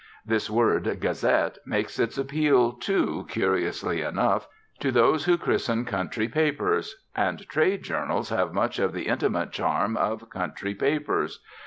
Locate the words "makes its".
1.63-2.17